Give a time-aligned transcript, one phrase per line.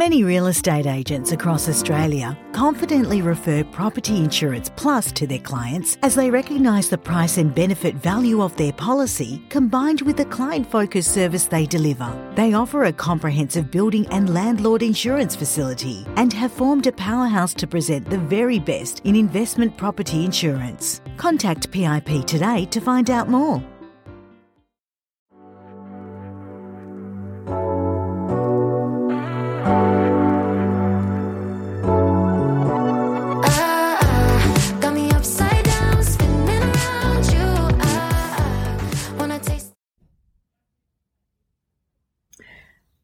[0.00, 6.14] Many real estate agents across Australia confidently refer Property Insurance Plus to their clients as
[6.14, 11.12] they recognise the price and benefit value of their policy combined with the client focused
[11.12, 12.10] service they deliver.
[12.34, 17.66] They offer a comprehensive building and landlord insurance facility and have formed a powerhouse to
[17.66, 21.02] present the very best in investment property insurance.
[21.18, 23.62] Contact PIP today to find out more.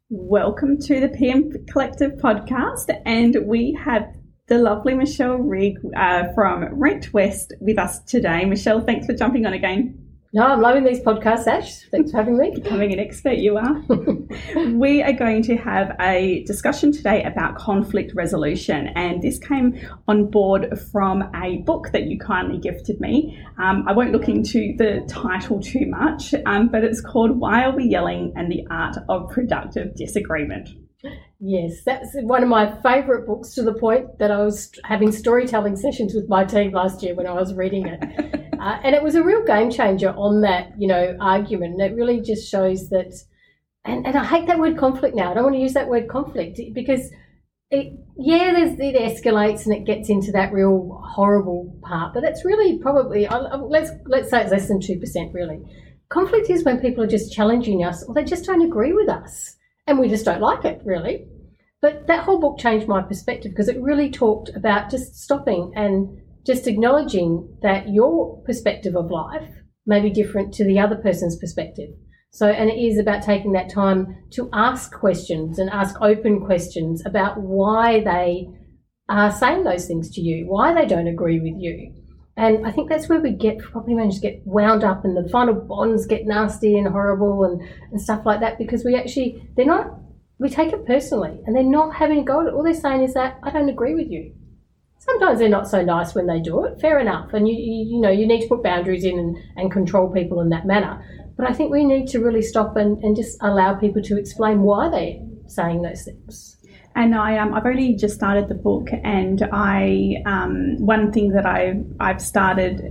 [0.09, 4.03] Welcome to the PM Collective podcast, and we have
[4.47, 8.45] the lovely Michelle Rigg uh, from Rent West with us today.
[8.45, 9.96] Michelle, thanks for jumping on again.
[10.33, 11.83] No, I'm loving these podcasts, Ash.
[11.89, 12.51] Thanks for having me.
[12.55, 13.81] Becoming an expert, you are.
[14.73, 20.29] we are going to have a discussion today about conflict resolution, and this came on
[20.29, 23.41] board from a book that you kindly gifted me.
[23.57, 27.75] Um, I won't look into the title too much, um, but it's called Why Are
[27.75, 30.69] We Yelling and the Art of Productive Disagreement.
[31.39, 35.75] Yes, that's one of my favourite books to the point that I was having storytelling
[35.75, 38.33] sessions with my team last year when I was reading it.
[38.59, 41.73] uh, and it was a real game changer on that, you know, argument.
[41.73, 43.13] And it really just shows that,
[43.85, 45.31] and, and I hate that word conflict now.
[45.31, 47.11] I don't want to use that word conflict because
[47.69, 52.77] it, yeah, it escalates and it gets into that real horrible part, but it's really
[52.79, 55.59] probably, let's, let's say it's less than 2% really.
[56.09, 59.57] Conflict is when people are just challenging us or they just don't agree with us
[59.85, 61.27] and we just don't like it really.
[61.81, 66.21] But that whole book changed my perspective because it really talked about just stopping and
[66.47, 69.49] just acknowledging that your perspective of life
[69.85, 71.89] may be different to the other person's perspective.
[72.31, 77.03] So, and it is about taking that time to ask questions and ask open questions
[77.05, 78.47] about why they
[79.09, 81.93] are saying those things to you, why they don't agree with you.
[82.37, 85.55] And I think that's where we get property managers get wound up and the final
[85.55, 89.99] bonds get nasty and horrible and, and stuff like that because we actually, they're not,
[90.37, 92.53] we take it personally and they're not having a go at it.
[92.53, 94.33] All they're saying is that I don't agree with you.
[94.99, 97.33] Sometimes they're not so nice when they do it, fair enough.
[97.33, 100.41] And you, you, you know, you need to put boundaries in and, and control people
[100.41, 101.03] in that manner.
[101.37, 104.63] But I think we need to really stop and, and just allow people to explain
[104.63, 106.56] why they're saying those things.
[106.97, 111.45] And I, um, I've only just started the book, and I, um, one thing that
[111.45, 112.81] I've, I've started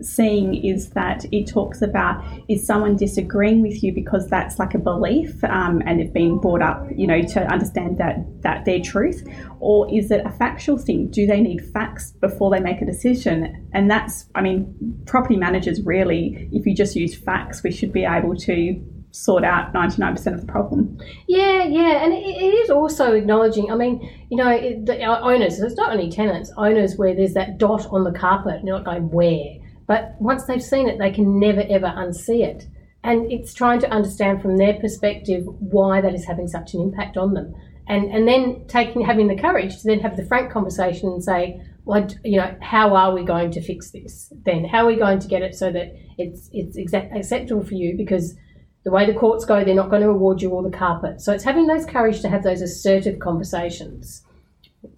[0.00, 4.78] seeing is that it talks about is someone disagreeing with you because that's like a
[4.78, 9.22] belief, um, and they've been brought up, you know, to understand that that their truth,
[9.60, 11.10] or is it a factual thing?
[11.10, 13.68] Do they need facts before they make a decision?
[13.74, 18.06] And that's, I mean, property managers really, if you just use facts, we should be
[18.06, 20.98] able to sort out 99% of the problem.
[21.28, 23.70] Yeah, yeah, and it, it is also acknowledging.
[23.70, 25.60] I mean, you know, it, the, uh, owners.
[25.60, 28.62] It's not only tenants, owners where there's that dot on the carpet.
[28.64, 32.66] You're not going where, but once they've seen it, they can never ever unsee it.
[33.04, 37.16] And it's trying to understand from their perspective why that is having such an impact
[37.16, 37.54] on them,
[37.86, 41.60] and and then taking having the courage to then have the frank conversation and say,
[41.84, 44.32] well, you know, how are we going to fix this?
[44.44, 47.74] Then how are we going to get it so that it's it's exact, acceptable for
[47.74, 48.36] you because
[48.84, 51.20] the way the courts go, they're not going to award you all the carpet.
[51.20, 54.24] So it's having those courage to have those assertive conversations.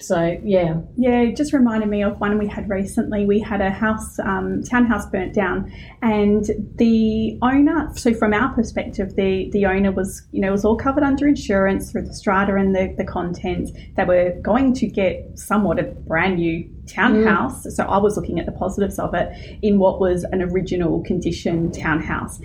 [0.01, 3.27] So yeah, Yeah, it just reminded me of one we had recently.
[3.27, 6.43] We had a house, um, townhouse burnt down, and
[6.77, 7.91] the owner.
[7.95, 11.93] So from our perspective, the the owner was, you know, was all covered under insurance
[11.93, 13.73] through the strata and the the contents.
[13.97, 17.67] They were going to get somewhat a brand new townhouse.
[17.77, 21.71] So I was looking at the positives of it in what was an original condition
[21.73, 22.41] townhouse,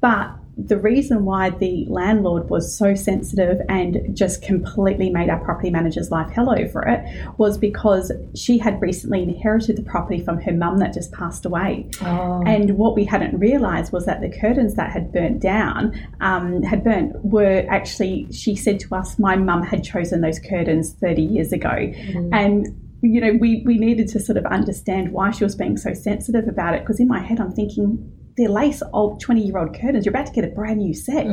[0.00, 5.70] but the reason why the landlord was so sensitive and just completely made our property
[5.70, 7.04] manager's life hell over it
[7.38, 11.88] was because she had recently inherited the property from her mum that just passed away.
[12.02, 12.42] Oh.
[12.46, 16.84] And what we hadn't realised was that the curtains that had burnt down, um, had
[16.84, 21.52] burnt, were actually, she said to us, my mum had chosen those curtains 30 years
[21.52, 21.92] ago.
[22.32, 25.92] And you know, we, we needed to sort of understand why she was being so
[25.92, 26.80] sensitive about it.
[26.80, 30.04] Because in my head, I'm thinking, they're lace old 20 year old curtains.
[30.04, 31.26] You're about to get a brand new set.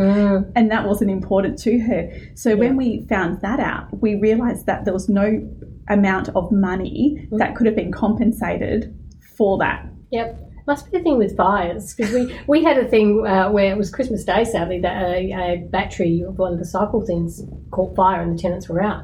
[0.55, 2.11] And that wasn't important to her.
[2.35, 5.41] So when we found that out, we realized that there was no
[5.89, 8.95] amount of money that could have been compensated
[9.35, 9.87] for that.
[10.11, 10.47] Yep.
[10.67, 13.77] Must be the thing with fires because we, we had a thing uh, where it
[13.77, 17.95] was Christmas Day, sadly, that a, a battery of one of the cycle things caught
[17.95, 19.03] fire and the tenants were out.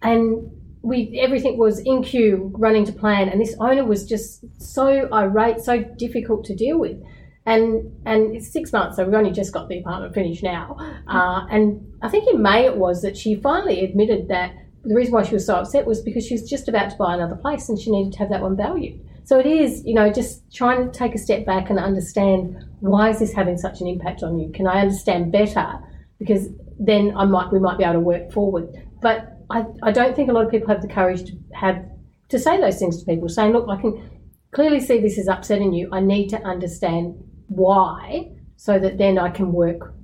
[0.00, 0.50] And
[0.80, 5.60] we everything was in queue, running to plan, and this owner was just so irate,
[5.60, 7.02] so difficult to deal with.
[7.46, 10.76] And and it's six months, so we've only just got the apartment finished now.
[11.06, 15.12] Uh, and I think in May it was that she finally admitted that the reason
[15.12, 17.68] why she was so upset was because she was just about to buy another place
[17.68, 19.00] and she needed to have that one valued.
[19.24, 23.10] So it is, you know, just trying to take a step back and understand why
[23.10, 24.50] is this having such an impact on you?
[24.52, 25.80] Can I understand better?
[26.18, 26.48] Because
[26.78, 28.68] then I might we might be able to work forward.
[29.00, 31.84] But I, I don't think a lot of people have the courage to have
[32.28, 34.10] to say those things to people, saying, look, I can
[34.52, 35.88] clearly see this is upsetting you.
[35.92, 37.22] I need to understand
[37.56, 39.94] why so that then I can work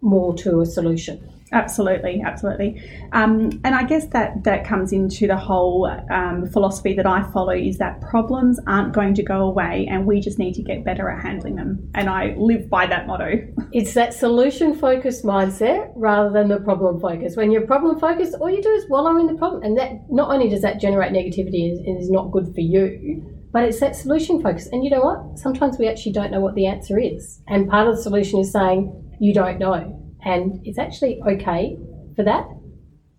[0.00, 1.26] more to a solution.
[1.52, 2.80] Absolutely, absolutely,
[3.10, 7.50] um, and I guess that that comes into the whole um, philosophy that I follow
[7.50, 11.10] is that problems aren't going to go away, and we just need to get better
[11.10, 11.90] at handling them.
[11.94, 13.48] And I live by that motto.
[13.72, 17.36] It's that solution focused mindset rather than the problem focused.
[17.36, 20.30] When you're problem focused, all you do is wallow in the problem, and that not
[20.30, 24.42] only does that generate negativity and is not good for you, but it's that solution
[24.42, 24.68] focus.
[24.72, 25.38] And you know what?
[25.38, 28.52] Sometimes we actually don't know what the answer is, and part of the solution is
[28.52, 31.76] saying you don't know and it's actually okay
[32.16, 32.46] for that.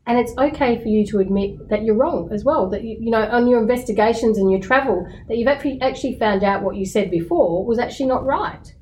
[0.07, 2.69] And it's okay for you to admit that you're wrong as well.
[2.69, 6.43] That you, you know, on your investigations and your travel, that you've actually actually found
[6.43, 8.75] out what you said before was actually not right.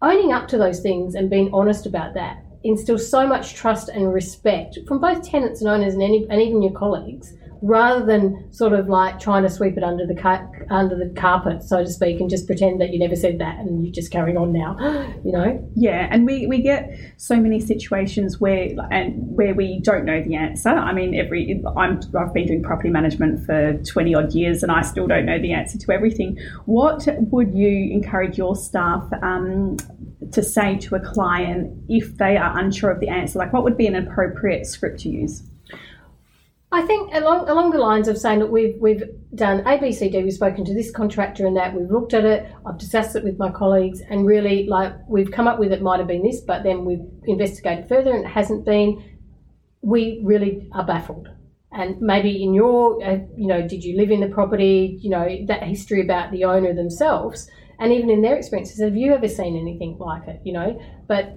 [0.00, 4.12] Owning up to those things and being honest about that instills so much trust and
[4.12, 8.72] respect from both tenants and owners and, any, and even your colleagues rather than sort
[8.72, 12.20] of like trying to sweep it under the car- under the carpet, so to speak,
[12.20, 14.76] and just pretend that you never said that and you're just carrying on now,
[15.24, 15.70] you know?
[15.76, 20.34] Yeah, and we, we get so many situations where and where we don't know the
[20.34, 20.70] answer.
[20.70, 24.82] I mean, every I'm I've been doing property management for twenty odd years, and I
[24.82, 26.38] still don't know the answer to everything.
[26.66, 29.08] What would you encourage your staff?
[29.22, 29.76] Um,
[30.30, 33.76] to say to a client if they are unsure of the answer, like what would
[33.76, 35.42] be an appropriate script to use?
[36.74, 39.02] I think along along the lines of saying that we've we've
[39.34, 40.22] done A, B, C, D.
[40.22, 41.74] We've spoken to this contractor and that.
[41.74, 42.50] We've looked at it.
[42.64, 45.98] I've discussed it with my colleagues, and really, like we've come up with it might
[45.98, 49.04] have been this, but then we've investigated further and it hasn't been.
[49.82, 51.28] We really are baffled.
[51.72, 54.98] And maybe in your, uh, you know, did you live in the property?
[55.00, 57.50] You know, that history about the owner themselves,
[57.82, 60.40] and even in their experiences, have you ever seen anything like it?
[60.44, 61.36] You know, but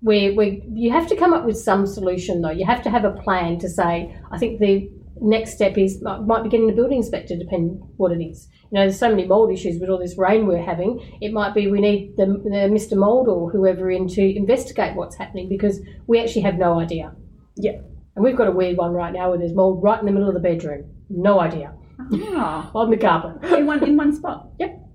[0.00, 2.50] where, where you have to come up with some solution though.
[2.50, 4.90] You have to have a plan to say, I think the
[5.20, 8.48] next step is might be getting a building inspector, depending what it is.
[8.70, 11.00] You know, there's so many mold issues with all this rain we're having.
[11.20, 12.96] It might be we need the, the Mr.
[12.96, 17.14] Mold or whoever in to investigate what's happening because we actually have no idea.
[17.56, 17.80] Yeah.
[18.16, 20.28] And we've got a weird one right now where there's mold right in the middle
[20.28, 20.84] of the bedroom.
[21.08, 21.74] No idea.
[22.32, 23.52] Ah, On the carpet.
[23.52, 24.48] in one in one spot.
[24.58, 24.89] Yep.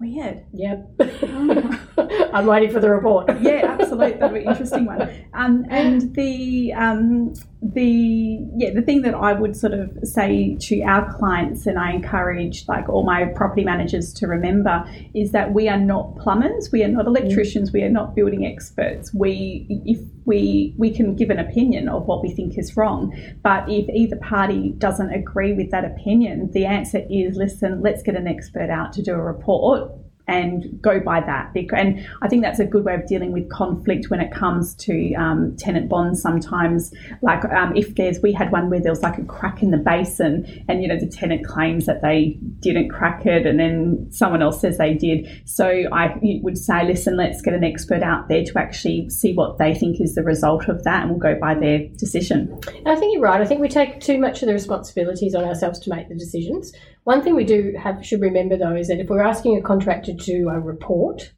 [0.00, 0.44] Weird.
[0.54, 0.92] Yep.
[2.32, 3.28] I'm waiting for the report.
[3.40, 4.12] yeah, absolutely.
[4.18, 5.10] That'd be an interesting one.
[5.34, 10.80] Um, and the um, the yeah, the thing that I would sort of say to
[10.82, 14.84] our clients, and I encourage like all my property managers to remember,
[15.14, 17.08] is that we are not plumbers, we are not mm.
[17.08, 19.12] electricians, we are not building experts.
[19.12, 23.68] We if we we can give an opinion of what we think is wrong, but
[23.68, 28.26] if either party doesn't agree with that opinion, the answer is listen, let's get an
[28.26, 29.92] expert out to do a report
[30.30, 31.50] and go by that.
[31.72, 35.14] And I think that's a good way of dealing with conflict when it comes to
[35.14, 36.22] um, tenant bonds.
[36.22, 39.72] Sometimes, like um, if there's, we had one where there was like a crack in
[39.72, 44.06] the basin, and you know the tenant claims that they didn't crack it, and then
[44.10, 45.28] someone else says they did.
[45.44, 49.58] So I would say, listen, let's get an expert out there to actually see what
[49.58, 52.56] they think is the result of that, and we'll go by their decision.
[52.86, 53.40] I think you're right.
[53.40, 56.72] I think we take too much of the responsibilities on ourselves to make the decisions.
[57.04, 60.12] One thing we do have should remember though is that if we're asking a contractor
[60.12, 61.32] to do a report,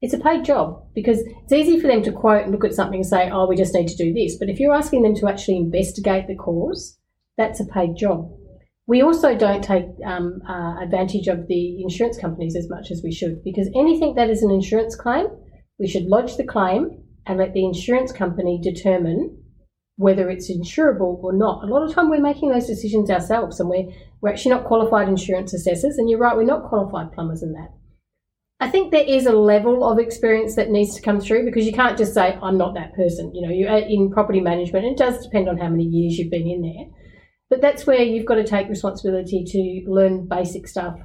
[0.00, 3.00] it's a paid job because it's easy for them to quote and look at something
[3.00, 5.28] and say, "Oh, we just need to do this." But if you're asking them to
[5.28, 6.98] actually investigate the cause,
[7.36, 8.30] that's a paid job.
[8.86, 13.12] We also don't take um, uh, advantage of the insurance companies as much as we
[13.12, 15.26] should because anything that is an insurance claim,
[15.78, 19.36] we should lodge the claim and let the insurance company determine
[19.96, 21.64] whether it's insurable or not.
[21.64, 25.08] A lot of time we're making those decisions ourselves and we're, we're actually not qualified
[25.08, 25.98] insurance assessors.
[25.98, 27.68] And you're right, we're not qualified plumbers in that.
[28.60, 31.72] I think there is a level of experience that needs to come through because you
[31.72, 33.32] can't just say, I'm not that person.
[33.32, 34.84] You know, you're in property management.
[34.84, 36.86] It does depend on how many years you've been in there.
[37.50, 40.98] But that's where you've got to take responsibility to learn basic stuff.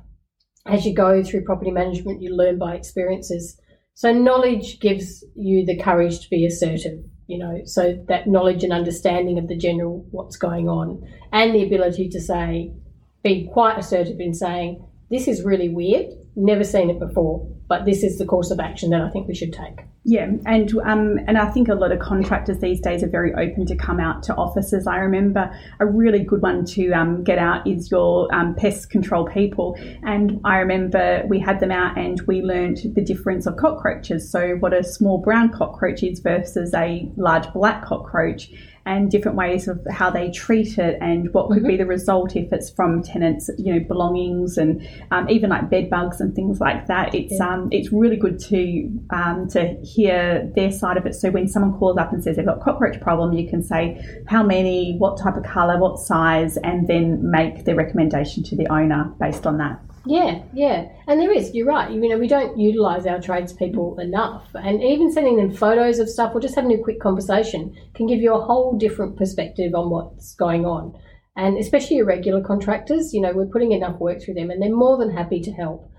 [0.65, 3.59] As you go through property management, you learn by experiences.
[3.93, 8.73] So knowledge gives you the courage to be assertive you know, so that knowledge and
[8.73, 11.01] understanding of the general what's going on
[11.31, 12.73] and the ability to say,
[13.23, 18.03] be quite assertive in saying, this is really weird, never seen it before, but this
[18.03, 19.81] is the course of action that I think we should take.
[20.05, 23.65] Yeah, and um, and I think a lot of contractors these days are very open
[23.67, 24.85] to come out to offices.
[24.85, 25.49] I remember
[25.79, 30.41] a really good one to um, get out is your um, pest control people, and
[30.43, 34.29] I remember we had them out and we learned the difference of cockroaches.
[34.29, 38.49] So what a small brown cockroach is versus a large black cockroach
[38.85, 42.51] and different ways of how they treat it and what could be the result if
[42.51, 46.87] it's from tenants, you know, belongings and um, even like bed bugs and things like
[46.87, 47.15] that.
[47.15, 51.15] It's um, it's really good to um, to hear their side of it.
[51.15, 54.43] So when someone calls up and says they've got cockroach problem, you can say how
[54.43, 59.13] many, what type of colour, what size, and then make the recommendation to the owner
[59.19, 59.79] based on that.
[60.05, 61.55] Yeah, yeah, and there is.
[61.55, 61.89] You're right.
[61.89, 66.35] You know, we don't utilise our tradespeople enough, and even sending them photos of stuff
[66.35, 70.35] or just having a quick conversation can give you a whole different perspective on what's
[70.35, 70.93] going on.
[71.37, 74.75] And especially your regular contractors, you know, we're putting enough work through them, and they're
[74.75, 75.89] more than happy to help.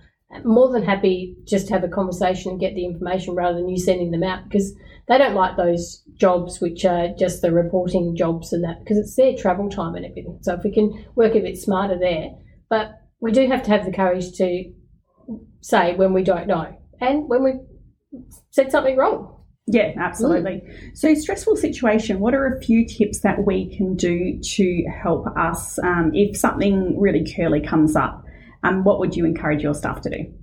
[0.44, 3.78] More than happy just to have a conversation and get the information rather than you
[3.78, 4.74] sending them out because
[5.06, 9.14] they don't like those jobs which are just the reporting jobs and that because it's
[9.14, 10.38] their travel time and everything.
[10.42, 12.30] So if we can work a bit smarter there,
[12.68, 14.72] but we do have to have the courage to
[15.60, 17.52] say when we don't know and when we
[18.50, 19.30] said something wrong.
[19.66, 20.62] Yeah, absolutely.
[20.92, 22.20] So, stressful situation.
[22.20, 27.00] What are a few tips that we can do to help us um, if something
[27.00, 28.22] really curly comes up?
[28.62, 30.34] Um, what would you encourage your staff to do?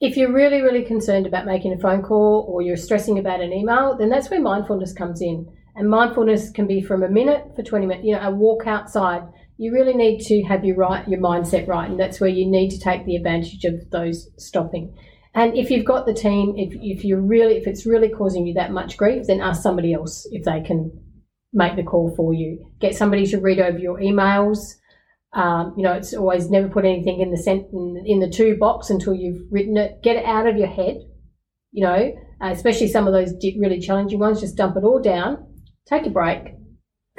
[0.00, 3.52] If you're really, really concerned about making a phone call or you're stressing about an
[3.52, 5.46] email, then that's where mindfulness comes in.
[5.76, 9.22] And mindfulness can be from a minute for 20 minutes, you know, a walk outside.
[9.60, 12.70] You really need to have your right, your mindset right, and that's where you need
[12.70, 14.96] to take the advantage of those stopping.
[15.34, 18.54] And if you've got the team, if, if you're really, if it's really causing you
[18.54, 20.90] that much grief, then ask somebody else if they can
[21.52, 22.72] make the call for you.
[22.80, 24.60] Get somebody to read over your emails.
[25.34, 28.56] Um, you know, it's always never put anything in the sent in, in the to
[28.56, 30.02] box until you've written it.
[30.02, 31.02] Get it out of your head.
[31.70, 34.40] You know, uh, especially some of those really challenging ones.
[34.40, 35.46] Just dump it all down.
[35.86, 36.54] Take a break.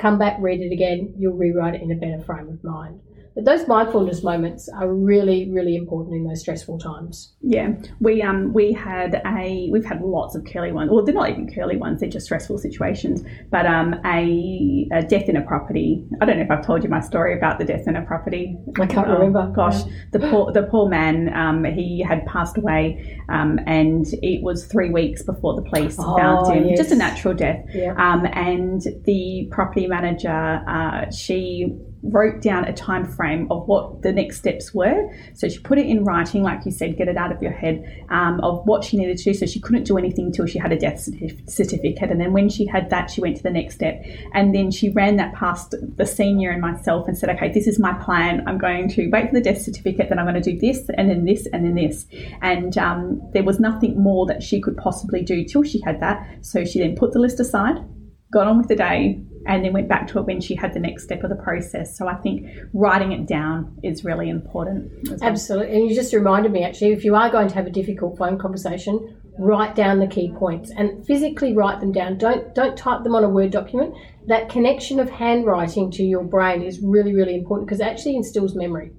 [0.01, 1.13] Come back, read it again.
[1.19, 3.01] You'll rewrite it in a better frame of mind.
[3.33, 7.33] But those mindfulness moments are really, really important in those stressful times.
[7.41, 10.91] Yeah, we um we had a we've had lots of curly ones.
[10.91, 13.23] Well, they're not even curly ones; they're just stressful situations.
[13.49, 16.05] But um a, a death in a property.
[16.21, 18.57] I don't know if I've told you my story about the death in a property.
[18.79, 19.51] I can't Oh, remember.
[19.55, 21.33] Gosh, the poor the poor man.
[21.33, 26.17] Um, he had passed away, um, and it was three weeks before the police Oh,
[26.17, 26.67] found him.
[26.67, 26.77] yes.
[26.77, 27.63] Just a natural death.
[27.73, 27.93] Yeah.
[27.97, 30.29] Um, and the property manager,
[30.67, 35.13] uh, she wrote down a time frame of what the next steps were.
[35.33, 38.05] So she put it in writing, like you said, get it out of your head,
[38.09, 39.33] um, of what she needed to do.
[39.33, 40.99] So she couldn't do anything until she had a death
[41.47, 42.09] certificate.
[42.09, 44.03] And then when she had that, she went to the next step.
[44.33, 47.79] And then she ran that past the senior and myself and said, okay, this is
[47.79, 48.43] my plan.
[48.47, 51.09] I'm going to wait for the death certificate, then I'm going to do this, and
[51.09, 52.07] then this, and then this.
[52.41, 56.27] And um, there was nothing more that she could possibly do till she had that.
[56.41, 57.77] So she then put the list aside,
[58.31, 60.79] got on with the day, and then went back to it when she had the
[60.79, 61.97] next step of the process.
[61.97, 64.91] So I think writing it down is really important.
[65.09, 65.19] well.
[65.21, 65.75] Absolutely.
[65.75, 68.37] And you just reminded me actually, if you are going to have a difficult phone
[68.37, 72.17] conversation, write down the key points and physically write them down.
[72.17, 73.95] Don't don't type them on a Word document.
[74.27, 78.55] That connection of handwriting to your brain is really, really important because it actually instills
[78.55, 78.91] memory.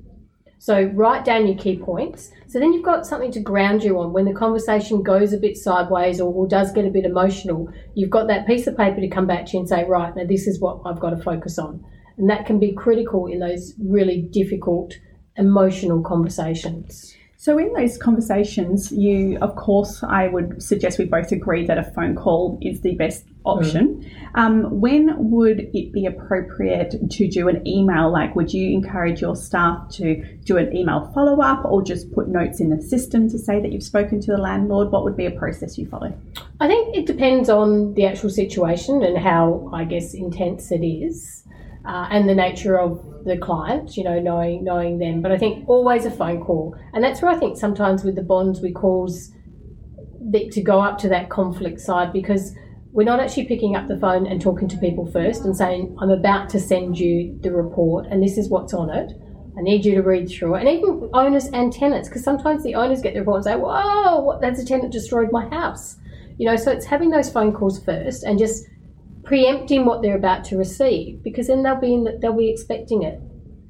[0.62, 2.30] So write down your key points.
[2.46, 5.56] So then you've got something to ground you on when the conversation goes a bit
[5.56, 7.68] sideways or, does get a bit emotional.
[7.94, 10.22] You've got that piece of paper to come back to you and say, right, now
[10.24, 11.84] this is what I've got to focus on.
[12.16, 14.94] And that can be critical in those really difficult
[15.36, 17.12] emotional conversations.
[17.38, 21.90] So in those conversations, you, of course, I would suggest we both agree that a
[21.90, 24.10] phone call is the best option.
[24.34, 28.10] Um, when would it be appropriate to do an email?
[28.10, 32.28] Like, would you encourage your staff to do an email follow up, or just put
[32.28, 34.90] notes in the system to say that you've spoken to the landlord?
[34.90, 36.12] What would be a process you follow?
[36.60, 41.44] I think it depends on the actual situation and how, I guess, intense it is,
[41.84, 43.96] uh, and the nature of the client.
[43.96, 45.20] You know, knowing knowing them.
[45.20, 48.22] But I think always a phone call, and that's where I think sometimes with the
[48.22, 49.32] bonds we cause
[50.20, 52.54] the, to go up to that conflict side because
[52.92, 56.10] we're not actually picking up the phone and talking to people first and saying, "I'm
[56.10, 59.12] about to send you the report, and this is what's on it."
[59.56, 60.60] I need you to read through it.
[60.60, 64.38] And even owners and tenants, because sometimes the owners get the report and say, Whoa,
[64.40, 65.96] that's a tenant destroyed my house.
[66.38, 68.64] You know, so it's having those phone calls first and just
[69.24, 73.02] preempting what they're about to receive because then they'll be in the, they'll be expecting
[73.02, 73.20] it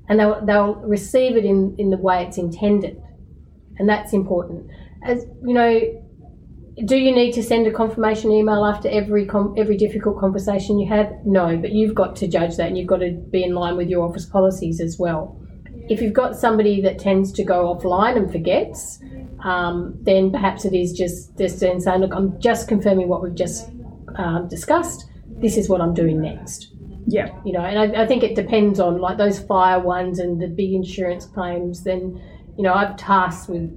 [0.09, 3.02] and they'll, they'll receive it in, in the way it's intended.
[3.79, 4.71] And that's important.
[5.05, 5.81] As you know,
[6.85, 10.88] do you need to send a confirmation email after every com- every difficult conversation you
[10.88, 11.12] have?
[11.25, 13.88] No, but you've got to judge that and you've got to be in line with
[13.88, 15.38] your office policies as well.
[15.88, 19.00] If you've got somebody that tends to go offline and forgets,
[19.45, 23.35] um, then perhaps it is just just then saying, look, I'm just confirming what we've
[23.35, 23.69] just
[24.17, 25.05] um, discussed.
[25.26, 26.73] This is what I'm doing next.
[27.07, 27.35] Yeah.
[27.45, 30.47] You know, and I, I think it depends on like those fire ones and the
[30.47, 31.83] big insurance claims.
[31.85, 32.23] Then
[32.57, 33.71] you know, I'm tasked with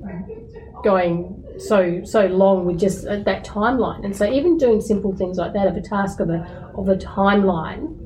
[0.83, 5.37] going so so long with just uh, that timeline, and so even doing simple things
[5.37, 7.97] like that of a task of a of a timeline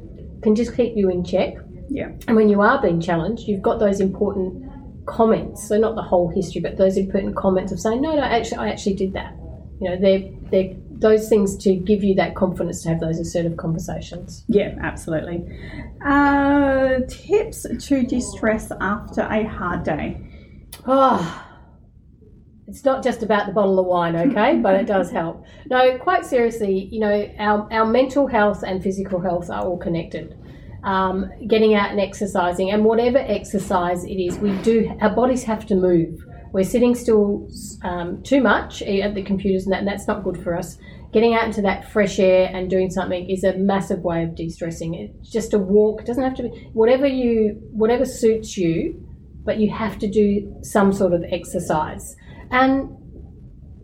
[0.42, 1.56] can just keep you in check.
[1.90, 2.12] Yeah.
[2.28, 4.64] And when you are being challenged, you've got those important
[5.08, 5.68] comments.
[5.68, 8.70] So not the whole history, but those important comments of saying, no, no, actually, I
[8.70, 9.34] actually did that.
[9.82, 13.58] You know, they're they're those things to give you that confidence to have those assertive
[13.58, 14.44] conversations.
[14.48, 15.46] Yeah, absolutely.
[16.06, 20.22] Uh, tips to de-stress after a hard day.
[20.88, 21.46] Oh,
[22.68, 24.58] it's not just about the bottle of wine, okay?
[24.58, 25.44] but it does help.
[25.70, 30.38] No, quite seriously, you know, our, our mental health and physical health are all connected.
[30.84, 35.66] Um, getting out and exercising, and whatever exercise it is, we do, our bodies have
[35.66, 36.24] to move.
[36.54, 37.50] We're sitting still
[37.84, 40.78] um, too much at the computers, and, that, and that's not good for us.
[41.12, 44.94] Getting out into that fresh air and doing something is a massive way of de-stressing.
[44.94, 46.02] It's just a walk.
[46.02, 49.09] It doesn't have to be whatever you, whatever suits you,
[49.50, 52.16] but you have to do some sort of exercise.
[52.52, 52.96] And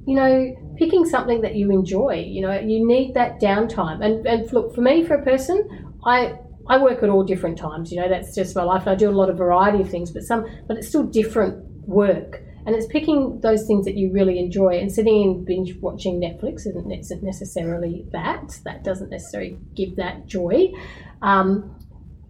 [0.05, 2.23] you know, picking something that you enjoy.
[2.27, 4.05] You know, you need that downtime.
[4.05, 5.57] And and look, for me, for a person,
[6.05, 6.35] I
[6.67, 7.91] I work at all different times.
[7.91, 8.81] You know, that's just my life.
[8.81, 11.65] And I do a lot of variety of things, but some, but it's still different
[11.87, 12.43] work.
[12.67, 16.67] And it's picking those things that you really enjoy and sitting and binge watching Netflix
[16.67, 18.59] isn't necessarily that.
[18.65, 20.71] That doesn't necessarily give that joy.
[21.23, 21.75] Um,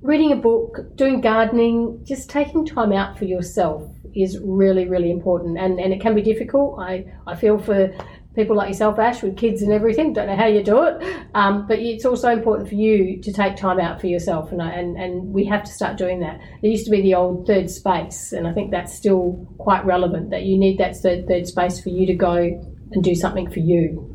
[0.05, 3.83] reading a book, doing gardening, just taking time out for yourself
[4.15, 5.57] is really, really important.
[5.57, 6.79] And, and it can be difficult.
[6.79, 7.91] I, I feel for
[8.35, 10.13] people like yourself, Ash, with kids and everything.
[10.13, 11.25] Don't know how you do it.
[11.33, 14.51] Um, but it's also important for you to take time out for yourself.
[14.51, 16.39] And, I, and, and we have to start doing that.
[16.61, 18.31] There used to be the old third space.
[18.31, 21.89] And I think that's still quite relevant that you need that third, third space for
[21.89, 24.14] you to go and do something for you.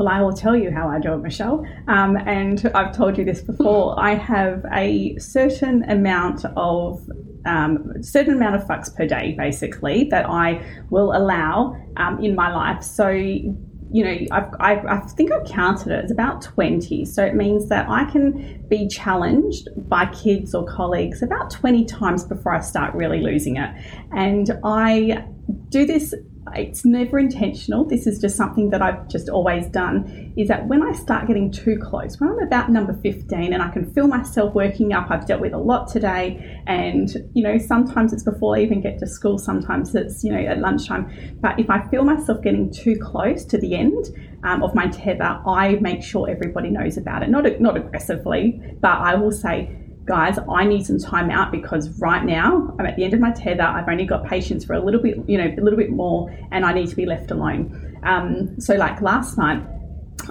[0.00, 1.62] Well, I will tell you how I do it, Michelle.
[1.86, 4.00] Um, and I've told you this before.
[4.02, 7.06] I have a certain amount of
[7.44, 12.50] um, certain amount of fucks per day, basically, that I will allow um, in my
[12.50, 12.82] life.
[12.82, 13.52] So, you
[13.92, 16.04] know, I've, I've, I think I've counted it.
[16.04, 17.04] It's about 20.
[17.04, 22.24] So it means that I can be challenged by kids or colleagues about 20 times
[22.24, 23.68] before I start really losing it.
[24.12, 25.26] And I
[25.68, 26.14] do this
[26.54, 27.84] it's never intentional.
[27.84, 30.32] This is just something that I've just always done.
[30.36, 33.68] Is that when I start getting too close, when I'm about number 15 and I
[33.70, 38.12] can feel myself working up, I've dealt with a lot today, and you know, sometimes
[38.12, 41.38] it's before I even get to school, sometimes it's you know at lunchtime.
[41.40, 44.06] But if I feel myself getting too close to the end
[44.44, 47.30] um, of my tether, I make sure everybody knows about it.
[47.30, 52.24] Not not aggressively, but I will say guys, I need some time out because right
[52.24, 53.62] now I'm at the end of my tether.
[53.62, 56.64] I've only got patience for a little bit, you know, a little bit more, and
[56.64, 57.98] I need to be left alone.
[58.02, 59.62] Um, so, like last night,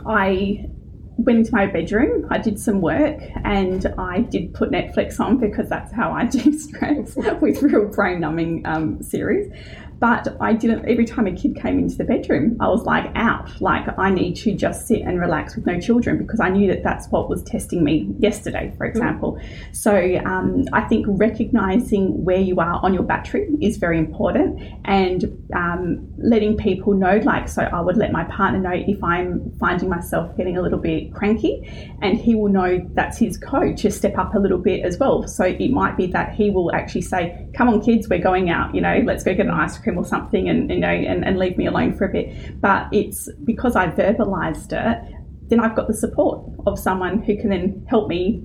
[0.05, 0.69] I
[1.17, 5.69] went into my bedroom, I did some work, and I did put Netflix on because
[5.69, 9.51] that's how I de stress with real brain numbing um, series.
[9.99, 13.59] But I didn't, every time a kid came into the bedroom, I was like out,
[13.61, 16.83] like I need to just sit and relax with no children because I knew that
[16.83, 19.33] that's what was testing me yesterday, for example.
[19.33, 19.75] Mm.
[19.75, 25.25] So um, I think recognizing where you are on your battery is very important and
[25.53, 29.89] um, letting people know, like, so I would let my partner know if I'm finding
[29.89, 34.17] myself getting a little bit cranky and he will know that's his code to step
[34.17, 35.27] up a little bit as well.
[35.27, 38.73] So it might be that he will actually say, come on kids, we're going out,
[38.73, 41.37] you know, let's go get an ice cream or something and you know and, and
[41.37, 45.15] leave me alone for a bit but it's because i verbalized it
[45.49, 48.43] then i've got the support of someone who can then help me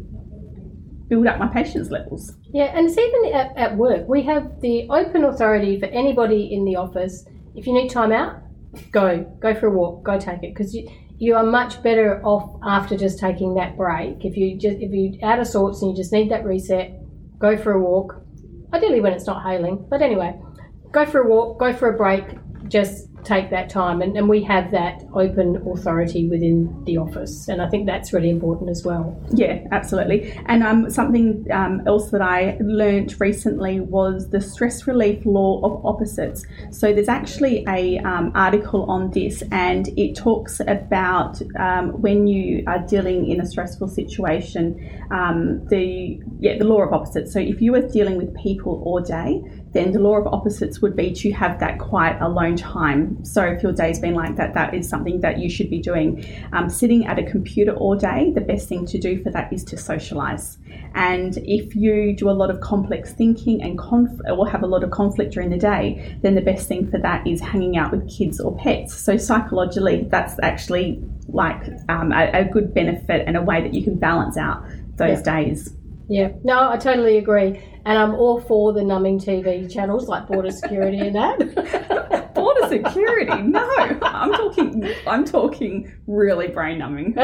[1.09, 4.87] build up my patience levels yeah and it's even at, at work we have the
[4.91, 8.41] open authority for anybody in the office if you need time out
[8.91, 12.59] go go for a walk go take it because you you are much better off
[12.65, 14.25] after just taking that break.
[14.25, 16.93] If you just if you're out of sorts and you just need that reset,
[17.39, 18.21] go for a walk.
[18.73, 20.39] Ideally when it's not hailing, but anyway,
[20.95, 22.25] go for a walk, go for a break,
[22.69, 24.03] just take that time.
[24.03, 27.49] And, and we have that open authority within the office.
[27.49, 29.19] And I think that's really important as well.
[29.33, 30.33] Yeah, absolutely.
[30.47, 35.85] And um, something um, else that I learned recently was the stress relief law of
[35.85, 36.45] opposites.
[36.71, 42.65] So there's actually a um, article on this, and it talks about um, when you
[42.67, 47.33] are dealing in a stressful situation, um, the yeah the law of opposites.
[47.33, 50.97] So if you are dealing with people all day, then the law of opposites would
[50.97, 53.14] be to have that quiet alone time.
[53.23, 56.25] So if your day's been like that, that is something that you should be doing.
[56.53, 59.65] Um, sitting at a computer all day, the best thing to do for that is
[59.65, 60.59] to socialize.
[60.95, 64.85] And if you do a lot of complex thinking and conf- or have a lot
[64.85, 68.09] of conflict during the day, then the best thing for that is hanging out with
[68.09, 68.95] kids or pets.
[68.95, 73.83] So psychologically, that's actually like um, a, a, good benefit and a way that you
[73.83, 74.65] can balance out
[74.97, 75.43] those yeah.
[75.43, 75.75] days.
[76.09, 80.51] Yeah, no, I totally agree, and I'm all for the numbing TV channels like Border
[80.51, 82.31] Security and that.
[82.83, 83.43] Security?
[83.43, 83.69] No,
[84.03, 84.95] I'm talking.
[85.07, 87.15] I'm talking really brain numbing.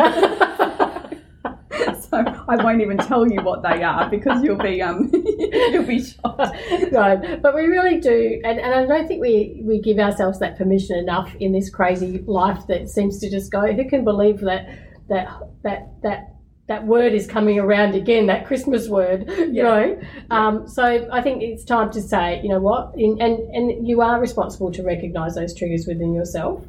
[2.11, 6.03] so I won't even tell you what they are because you'll be um you'll be
[6.03, 6.57] shocked.
[6.93, 10.57] no, but we really do, and, and I don't think we, we give ourselves that
[10.59, 13.73] permission enough in this crazy life that seems to just go.
[13.73, 14.69] Who can believe that
[15.09, 15.29] that
[15.63, 16.30] that that
[16.71, 18.27] that word is coming around again?
[18.27, 19.63] That Christmas word, you Yeah.
[19.65, 20.01] know.
[20.31, 24.01] Um, so I think it's time to say, you know what, in, and and you
[24.01, 26.65] are responsible to recognise those triggers within yourself,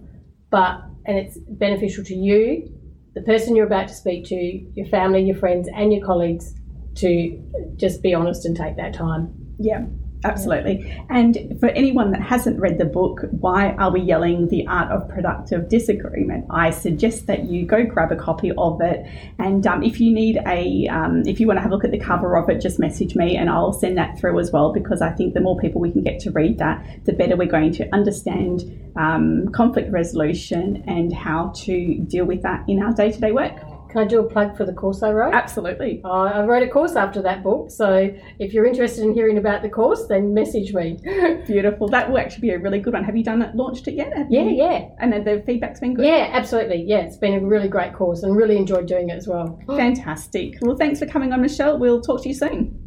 [0.49, 2.67] but and it's beneficial to you,
[3.13, 6.55] the person you're about to speak to, your family, your friends, and your colleagues
[6.95, 7.39] to
[7.77, 9.31] just be honest and take that time.
[9.59, 9.85] Yeah,
[10.23, 11.03] absolutely.
[11.09, 14.47] And for anyone that hasn't read the book, Why Are We Yelling?
[14.47, 19.05] The Art of Productive Disagreement, I suggest that you go grab a copy of it.
[19.39, 21.91] And um, if you need a, um, if you want to have a look at
[21.91, 25.01] the cover of it, just message me and I'll send that through as well because
[25.01, 27.71] I think the more people we can get to read that, the better we're going
[27.73, 33.19] to understand um, conflict resolution and how to deal with that in our day to
[33.19, 33.70] day work.
[33.91, 35.33] Can I do a plug for the course I wrote?
[35.33, 36.01] Absolutely.
[36.05, 36.09] I
[36.41, 39.69] I wrote a course after that book, so if you're interested in hearing about the
[39.69, 40.97] course, then message me.
[41.47, 41.89] Beautiful.
[41.89, 43.03] That will actually be a really good one.
[43.03, 44.15] Have you done it, launched it yet?
[44.15, 46.05] Have Yeah, you- yeah, And then the feedback's been good?
[46.05, 46.83] yeah, absolutely.
[46.87, 49.59] Yeah, it's been a really great course and really enjoyed doing it as well.
[49.67, 50.55] Fantastic.
[50.61, 51.77] Well, thanks for coming on, Michelle.
[51.77, 52.80] We'll talk to you soon.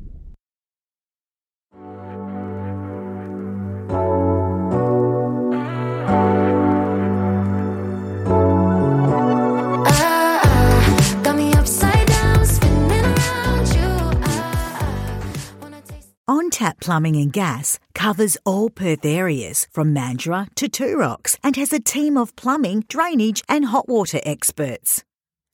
[16.85, 21.81] Plumbing and Gas covers all Perth areas from Mandurah to Two Rocks and has a
[21.81, 25.03] team of plumbing, drainage, and hot water experts.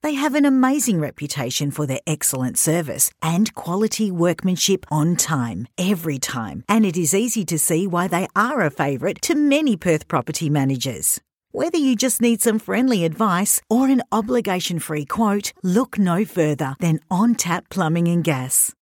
[0.03, 6.19] They have an amazing reputation for their excellent service and quality workmanship on time, every
[6.19, 10.09] time, and it is easy to see why they are a favourite to many Perth
[10.09, 11.21] property managers.
[11.53, 16.75] Whether you just need some friendly advice or an obligation free quote, look no further
[16.81, 18.75] than On Tap Plumbing and Gas.